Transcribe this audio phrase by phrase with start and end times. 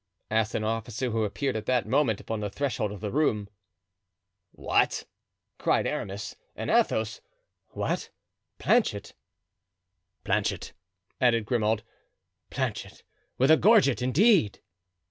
[0.31, 3.47] asked an officer who appeared at that moment upon the threshold of the room.
[4.51, 5.05] "What!"
[5.59, 7.21] cried Aramis and Athos,
[7.67, 8.09] "what!
[8.57, 9.13] Planchet!"
[10.23, 10.73] "Planchet,"
[11.21, 11.83] added Grimaud;
[12.49, 13.03] "Planchet,
[13.37, 14.63] with a gorget, indeed!"